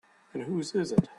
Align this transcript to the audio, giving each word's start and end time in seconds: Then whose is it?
Then 0.33 0.43
whose 0.43 0.73
is 0.73 0.91
it? 0.91 1.09